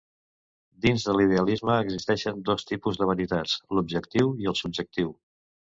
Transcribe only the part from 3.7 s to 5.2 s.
l'objectiu i el subjectiu.